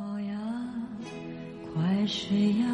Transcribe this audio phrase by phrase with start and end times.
[0.00, 0.32] 宝呀，
[1.74, 2.66] 快睡呀，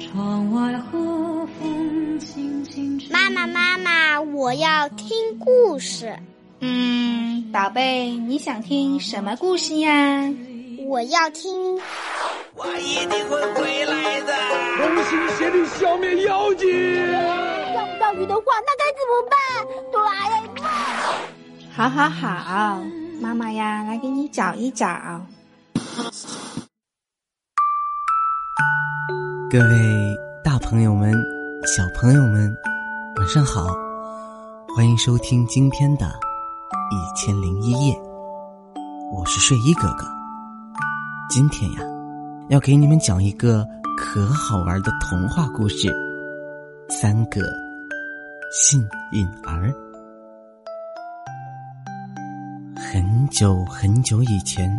[0.00, 3.10] 窗外和风轻轻吹。
[3.10, 6.18] 妈妈，妈妈，我要听故事。
[6.60, 10.32] 嗯，宝贝，你想听什么故事呀？
[10.86, 11.78] 我要听。
[12.54, 14.32] 我一定会回来的。
[14.78, 16.66] 同心协力消灭妖精。
[17.74, 19.36] 钓不到鱼的话，那该怎么办？
[19.92, 20.64] 哆啦 A 梦。
[21.74, 22.82] 好好好，
[23.20, 25.20] 妈妈呀，来给你找一找。
[29.50, 31.10] 各位大朋友们、
[31.64, 32.54] 小朋友们，
[33.16, 33.66] 晚上好！
[34.74, 36.04] 欢迎收听今天的
[36.92, 37.94] 《一千零一夜》，
[39.10, 40.06] 我是睡衣哥哥。
[41.30, 41.80] 今天呀，
[42.50, 45.88] 要给你们讲一个可好玩的童话故事——
[46.90, 47.40] 三个
[48.52, 49.72] 幸运儿。
[52.76, 54.70] 很久很久以前，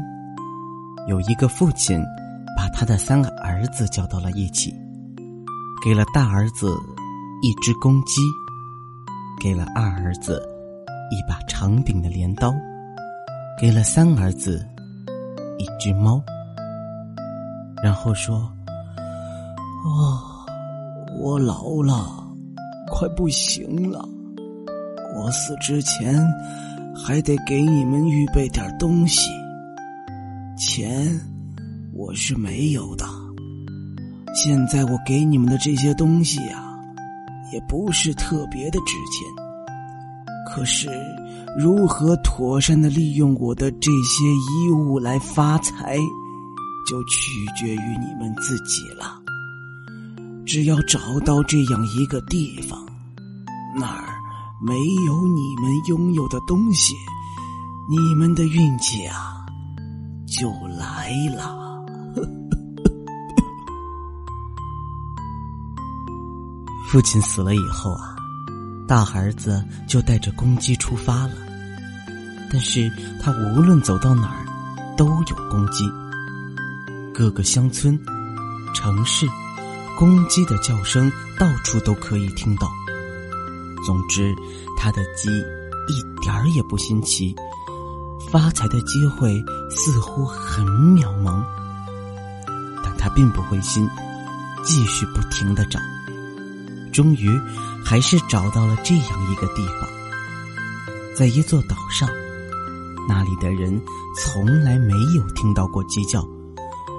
[1.07, 2.03] 有一个父亲
[2.55, 4.73] 把他的三个儿子叫到了一起，
[5.83, 6.75] 给了大儿子
[7.41, 8.21] 一只公鸡，
[9.39, 10.41] 给了二儿子
[11.09, 12.53] 一把长柄的镰刀，
[13.59, 14.67] 给了三儿子
[15.57, 16.21] 一只猫，
[17.81, 18.51] 然后说
[19.85, 20.45] ：“哦，
[21.19, 22.23] 我老了，
[22.91, 24.07] 快不行了，
[25.15, 26.21] 我死之前。”
[26.99, 29.29] 还得给你们预备点东西，
[30.57, 31.19] 钱
[31.93, 33.05] 我是没有的。
[34.33, 36.63] 现在我给你们的这些东西呀，
[37.53, 39.27] 也不是特别的值钱。
[40.49, 40.89] 可是，
[41.57, 45.97] 如何妥善的利用我的这些衣物来发财，
[46.89, 49.21] 就取决于你们自己了。
[50.45, 52.85] 只要找到这样一个地方，
[53.79, 54.13] 那儿。
[54.59, 54.73] 没
[55.05, 56.95] 有你们拥有的东西，
[57.87, 59.36] 你们的运气啊
[60.27, 61.57] 就来了。
[66.91, 68.15] 父亲死了以后啊，
[68.87, 71.33] 大儿子就带着公鸡出发了。
[72.49, 72.89] 但是
[73.21, 74.45] 他无论走到哪儿，
[74.95, 75.83] 都有公鸡。
[77.13, 77.99] 各个乡村、
[78.73, 79.27] 城市，
[79.97, 82.71] 公鸡的叫声到处都可以听到。
[83.85, 84.33] 总之，
[84.77, 87.35] 他的鸡一点儿也不新奇，
[88.31, 91.43] 发财的机会似乎很渺茫。
[92.83, 93.89] 但他并不灰心，
[94.63, 95.79] 继续不停的找，
[96.91, 97.39] 终于
[97.83, 99.87] 还是找到了这样一个地方，
[101.15, 102.09] 在一座岛上，
[103.07, 103.81] 那里的人
[104.15, 106.27] 从来没有听到过鸡叫，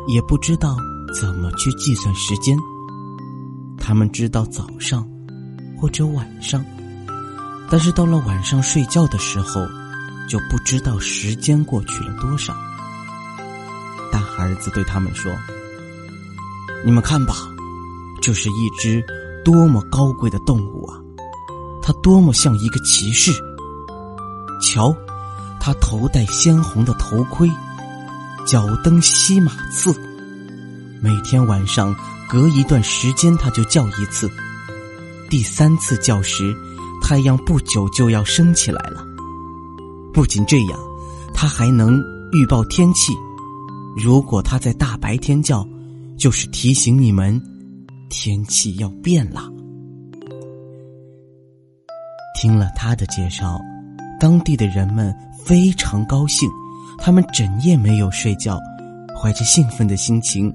[0.07, 0.77] 也不知道
[1.15, 2.57] 怎么去计算时间。
[3.79, 5.07] 他们知道早上。
[5.81, 6.65] 或者晚上，
[7.71, 9.65] 但是到了晚上睡觉的时候，
[10.29, 12.55] 就不知道时间过去了多少。
[14.13, 15.33] 大儿子对他们说
[16.85, 17.35] ：“你们看吧，
[18.21, 19.03] 这是一只
[19.45, 21.01] 多么高贵的动物啊！
[21.83, 23.33] 它多么像一个骑士。
[24.61, 24.95] 瞧，
[25.59, 27.51] 它头戴鲜红的头盔，
[28.47, 29.95] 脚蹬西马刺，
[31.01, 31.95] 每天晚上
[32.29, 34.31] 隔一段时间，它就叫一次。”
[35.31, 36.57] 第三次叫时，
[37.03, 39.05] 太阳不久就要升起来了。
[40.13, 40.79] 不仅这样，
[41.35, 41.99] 它还能
[42.33, 43.13] 预报天气。
[43.97, 45.67] 如果它在大白天叫，
[46.17, 47.41] 就是提醒你们
[48.09, 49.43] 天气要变了。
[52.41, 53.59] 听了他的介绍，
[54.21, 55.13] 当地的人们
[55.45, 56.49] 非常高兴，
[56.97, 58.59] 他们整夜没有睡觉，
[59.17, 60.53] 怀着兴奋的心情，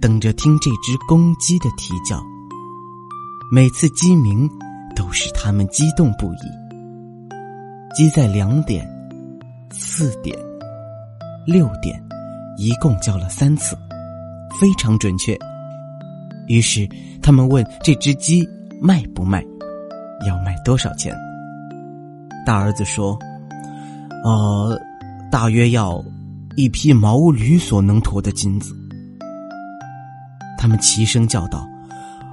[0.00, 2.20] 等着听这只公鸡的啼叫。
[3.52, 4.48] 每次鸡鸣，
[4.96, 6.59] 都使他们激动不已。
[7.92, 8.88] 鸡在两点、
[9.70, 10.38] 四点、
[11.44, 12.00] 六点，
[12.56, 13.76] 一共叫了三次，
[14.60, 15.36] 非常准确。
[16.46, 16.88] 于是
[17.20, 18.48] 他们问这只鸡
[18.80, 19.44] 卖不卖，
[20.26, 21.12] 要卖多少钱？
[22.46, 23.18] 大儿子说
[24.24, 24.80] ：“呃，
[25.30, 26.02] 大约要
[26.56, 28.72] 一匹毛驴所能驮的金子。”
[30.56, 31.66] 他们齐声叫道：“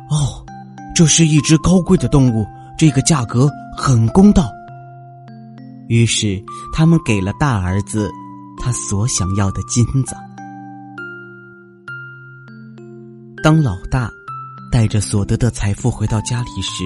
[0.10, 0.46] 哦！”
[0.94, 2.46] 这是一只高贵的动物，
[2.78, 4.52] 这个价格很公道。
[5.90, 6.44] 于是
[6.74, 8.12] 他们给了大儿子
[8.60, 10.16] 他所想要的金子。
[13.44, 14.10] 当老大
[14.72, 16.84] 带着所得的财富回到家里时，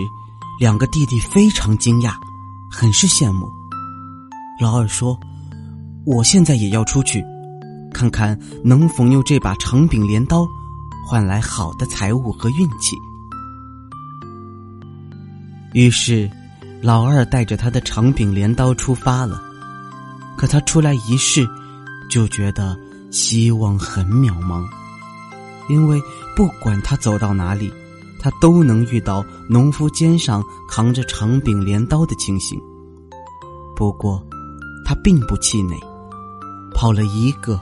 [0.59, 2.13] 两个弟弟非常惊讶，
[2.69, 3.49] 很是羡慕。
[4.59, 5.17] 老二说
[6.05, 7.25] ：“我现在也要出去，
[7.91, 10.45] 看看能否用这把长柄镰刀
[11.07, 12.95] 换来好的财物和运气。”
[15.73, 16.29] 于是，
[16.81, 19.41] 老二带着他的长柄镰刀出发了。
[20.35, 21.47] 可他出来一试，
[22.09, 22.75] 就觉得
[23.11, 24.67] 希望很渺茫，
[25.69, 26.01] 因为
[26.35, 27.71] 不管他走到哪里，
[28.19, 32.59] 他都能遇到农夫肩上扛着长柄镰刀的情形。
[33.75, 34.25] 不过，
[34.83, 35.79] 他并不气馁，
[36.73, 37.59] 跑了一个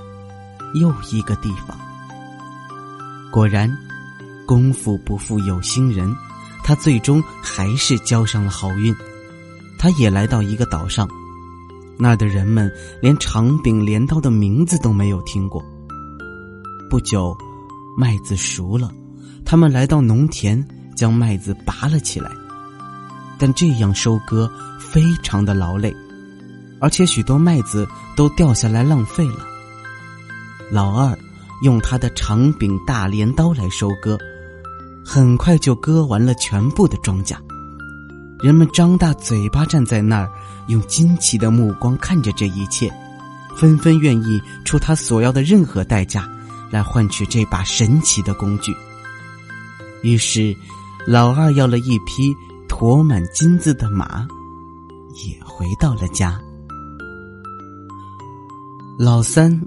[0.76, 1.78] 又一个地方。
[3.30, 3.70] 果然，
[4.48, 6.16] 功夫不负有心人，
[6.64, 8.96] 他最终还是交上了好运。
[9.80, 11.08] 他也来到一个岛上。
[11.98, 12.72] 那儿的人们
[13.02, 15.64] 连长柄镰刀的名字都没有听过。
[16.90, 17.36] 不久，
[17.98, 18.92] 麦子熟了，
[19.46, 20.66] 他们来到农田，
[20.96, 22.30] 将麦子拔了起来。
[23.38, 25.96] 但这样收割非常的劳累，
[26.82, 29.46] 而且许多麦子都掉下来浪费了。
[30.72, 31.18] 老二
[31.64, 34.18] 用他的长柄大镰刀来收割，
[35.06, 37.36] 很快就割完了全部的庄稼。
[38.42, 40.32] 人们张大嘴巴站在那儿，
[40.68, 42.90] 用惊奇的目光看着这一切，
[43.54, 46.26] 纷纷愿意出他所要的任何代价，
[46.72, 48.74] 来换取这把神奇的工具。
[50.04, 50.56] 于是，
[51.06, 52.34] 老二要了一匹
[52.70, 54.26] 驮满金子的马，
[55.28, 56.40] 也回到了家。
[58.98, 59.60] 老三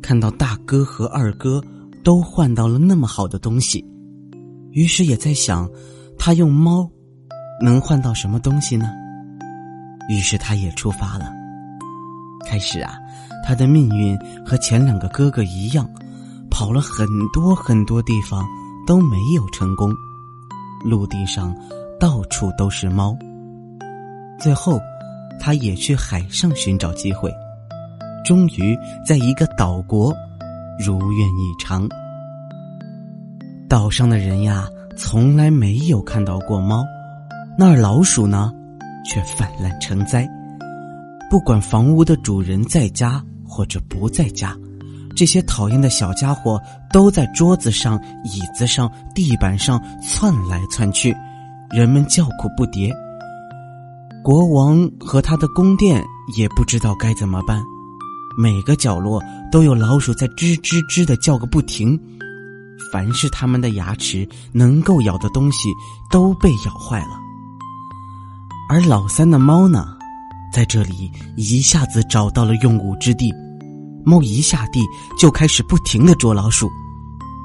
[0.00, 1.60] 看到大哥和二哥
[2.04, 3.84] 都换到了那么好的东西，
[4.70, 5.68] 于是也在想，
[6.16, 6.88] 他用猫。
[7.62, 8.90] 能换到什么东西呢？
[10.08, 11.32] 于是他也出发了。
[12.44, 12.98] 开始啊，
[13.46, 15.88] 他的命运和前两个哥哥一样，
[16.50, 18.44] 跑了很多很多地方
[18.84, 19.94] 都没有成功。
[20.84, 21.54] 陆地上
[22.00, 23.16] 到处都是猫。
[24.40, 24.80] 最后，
[25.38, 27.32] 他也去海上寻找机会，
[28.24, 28.76] 终于
[29.06, 30.12] 在一个岛国
[30.84, 31.88] 如愿以偿。
[33.68, 34.66] 岛上的人呀，
[34.96, 36.84] 从来没有看到过猫。
[37.58, 38.50] 那儿老鼠呢，
[39.04, 40.28] 却泛滥成灾。
[41.30, 44.56] 不管房屋的主人在家或者不在家，
[45.14, 46.60] 这些讨厌的小家伙
[46.92, 51.14] 都在桌子上、椅子上、地板上窜来窜去，
[51.70, 52.90] 人们叫苦不迭。
[54.24, 56.02] 国王和他的宫殿
[56.36, 57.62] 也不知道该怎么办，
[58.38, 62.00] 每个角落都有老鼠在吱吱吱的叫个不停。
[62.92, 65.68] 凡是他们的牙齿能够咬的东西，
[66.10, 67.21] 都被咬坏了。
[68.72, 69.86] 而老三的猫呢，
[70.50, 73.30] 在这里一下子找到了用武之地。
[74.02, 74.80] 猫一下地
[75.18, 76.70] 就开始不停的捉老鼠，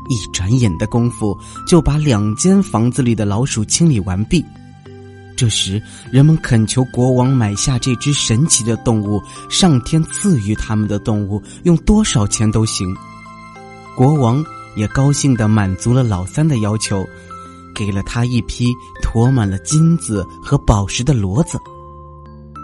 [0.10, 1.38] 一转眼的功夫
[1.68, 4.42] 就把两间房子里的老鼠清理完毕。
[5.36, 5.84] 这时，
[6.14, 12.96] 人们恳求国王买下这只神奇的动物，上天赐予他们的动物，用多少钱都行。
[13.98, 14.42] 国王
[14.78, 17.06] 也高兴的满足了老三的要求。
[17.78, 21.60] 给了他一匹驮满了金子和宝石的骡子，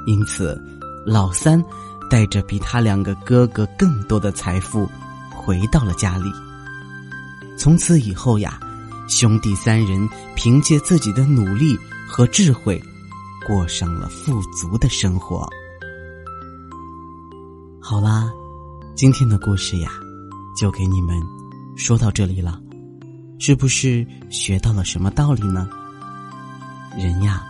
[0.08, 0.60] 因此，
[1.06, 1.64] 老三
[2.10, 4.90] 带着比他两个哥哥更多的财富
[5.32, 6.32] 回到了家里。
[7.56, 8.60] 从此以后呀，
[9.08, 11.78] 兄弟三人凭借自己的努力
[12.10, 12.82] 和智慧，
[13.46, 15.48] 过上了富足的生活。
[17.80, 18.32] 好啦，
[18.96, 19.92] 今天的故事呀，
[20.60, 21.16] 就给你们
[21.76, 22.63] 说到这里了。
[23.40, 25.68] 是不是学到了什么道理呢？
[26.98, 27.44] 人呀，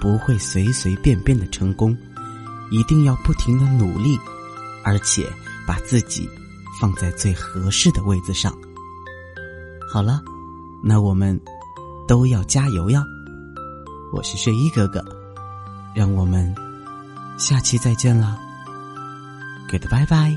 [0.00, 1.96] 不会随随便便的成功，
[2.70, 4.18] 一定要不停的努力，
[4.84, 5.26] 而且
[5.66, 6.28] 把自己
[6.80, 8.52] 放在最合适的位子上。
[9.92, 10.20] 好了，
[10.82, 11.38] 那我们
[12.06, 13.04] 都要加油呀！
[14.12, 15.04] 我是睡衣哥哥，
[15.94, 16.52] 让我们
[17.38, 18.38] 下期再见了，
[19.68, 20.34] 给的拜拜。